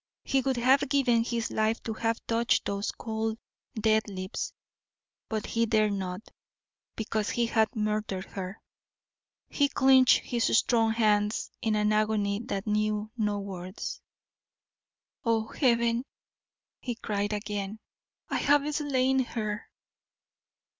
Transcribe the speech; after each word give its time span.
He 0.23 0.41
would 0.41 0.57
have 0.57 0.89
given 0.89 1.23
his 1.23 1.51
life 1.51 1.83
to 1.83 1.93
have 1.93 2.25
touched 2.25 2.65
those 2.65 2.89
cold, 2.91 3.37
dead 3.79 4.09
lips, 4.09 4.51
but 5.29 5.45
he 5.45 5.67
dare 5.67 5.91
not, 5.91 6.27
because 6.95 7.29
he 7.29 7.45
had 7.45 7.75
murdered 7.75 8.25
her. 8.25 8.59
He 9.47 9.69
clinched 9.69 10.21
his 10.21 10.45
strong 10.57 10.93
hands 10.93 11.51
in 11.61 11.75
an 11.75 11.93
agony 11.93 12.39
that 12.45 12.65
knew 12.65 13.11
no 13.15 13.39
words. 13.41 14.01
"Oh, 15.23 15.45
Heaven!" 15.49 16.03
he 16.79 16.95
cried 16.95 17.31
again; 17.31 17.77
"I 18.27 18.37
have 18.37 18.73
slain 18.73 19.19
her!" 19.19 19.69